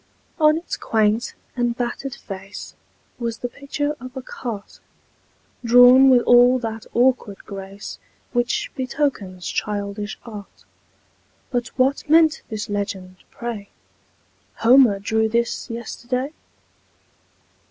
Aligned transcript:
On 0.39 0.57
its 0.57 0.77
quaint 0.77 1.35
and 1.55 1.77
battered 1.77 2.15
face 2.15 2.73
Was 3.19 3.37
the 3.37 3.47
picture 3.47 3.95
of 3.99 4.17
a 4.17 4.21
cart, 4.23 4.79
Drawn 5.63 6.09
with 6.09 6.23
all 6.23 6.57
that 6.57 6.87
awkward 6.95 7.45
grace 7.45 7.99
Which 8.33 8.71
betokens 8.75 9.45
childish 9.45 10.17
art; 10.25 10.65
But 11.51 11.67
what 11.77 12.09
meant 12.09 12.41
this 12.49 12.67
legend, 12.67 13.17
pray: 13.29 13.69
"Homer 14.55 14.97
drew 14.97 15.29
this 15.29 15.69
yesterday?" 15.69 16.33